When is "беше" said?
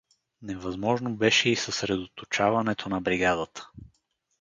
1.15-1.49